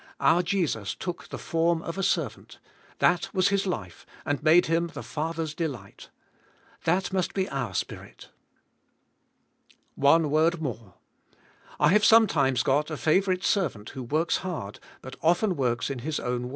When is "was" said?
3.35-3.49